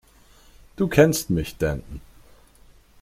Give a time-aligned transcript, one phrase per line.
[0.77, 2.01] Du kennst mich, Danton.